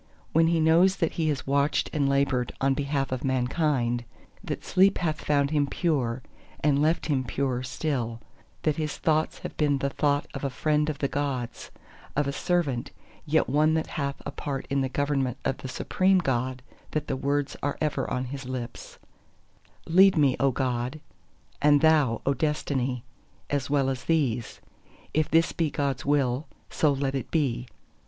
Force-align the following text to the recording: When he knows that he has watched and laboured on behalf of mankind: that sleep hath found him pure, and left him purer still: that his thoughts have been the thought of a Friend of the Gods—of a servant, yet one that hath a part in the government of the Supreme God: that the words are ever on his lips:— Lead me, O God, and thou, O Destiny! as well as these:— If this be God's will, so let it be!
When 0.31 0.47
he 0.47 0.59
knows 0.59 0.95
that 0.95 1.11
he 1.11 1.29
has 1.29 1.45
watched 1.45 1.91
and 1.93 2.09
laboured 2.09 2.51
on 2.59 2.73
behalf 2.73 3.11
of 3.11 3.23
mankind: 3.23 4.03
that 4.43 4.65
sleep 4.65 4.97
hath 4.97 5.23
found 5.23 5.51
him 5.51 5.67
pure, 5.67 6.23
and 6.61 6.81
left 6.81 7.05
him 7.05 7.23
purer 7.23 7.61
still: 7.61 8.19
that 8.63 8.77
his 8.77 8.97
thoughts 8.97 9.37
have 9.45 9.55
been 9.57 9.77
the 9.77 9.91
thought 9.91 10.25
of 10.33 10.43
a 10.43 10.49
Friend 10.49 10.89
of 10.89 10.97
the 10.97 11.07
Gods—of 11.07 12.27
a 12.27 12.31
servant, 12.33 12.89
yet 13.27 13.47
one 13.47 13.75
that 13.75 13.85
hath 13.93 14.19
a 14.25 14.31
part 14.31 14.65
in 14.71 14.81
the 14.81 14.89
government 14.89 15.37
of 15.45 15.57
the 15.57 15.67
Supreme 15.67 16.17
God: 16.17 16.63
that 16.89 17.05
the 17.05 17.15
words 17.15 17.55
are 17.61 17.77
ever 17.79 18.09
on 18.09 18.25
his 18.25 18.45
lips:— 18.49 18.97
Lead 19.85 20.17
me, 20.17 20.35
O 20.39 20.49
God, 20.49 20.99
and 21.61 21.81
thou, 21.81 22.23
O 22.25 22.33
Destiny! 22.33 23.03
as 23.51 23.69
well 23.69 23.87
as 23.87 24.05
these:— 24.05 24.61
If 25.13 25.29
this 25.29 25.51
be 25.51 25.69
God's 25.69 26.03
will, 26.07 26.47
so 26.71 26.91
let 26.91 27.13
it 27.13 27.29
be! 27.29 27.67